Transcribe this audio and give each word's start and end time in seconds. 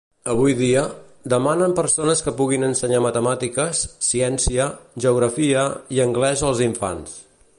Avui 0.31 0.53
dia, 0.59 0.85
demanen 1.33 1.75
persones 1.79 2.23
que 2.27 2.33
puguin 2.39 2.65
ensenyar 2.69 3.03
matemàtiques, 3.07 3.83
ciència, 4.09 4.67
geografia 5.07 5.69
i 5.99 6.05
anglès 6.09 6.45
als 6.49 6.65
infants. 6.73 7.17